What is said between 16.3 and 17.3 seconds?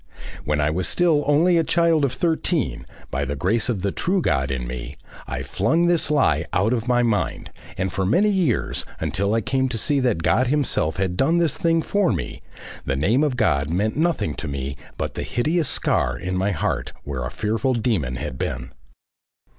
my heart where a